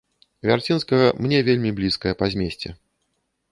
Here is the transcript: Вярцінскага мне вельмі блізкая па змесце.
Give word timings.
Вярцінскага 0.51 1.11
мне 1.27 1.37
вельмі 1.51 1.75
блізкая 1.81 2.13
па 2.25 2.33
змесце. 2.35 2.69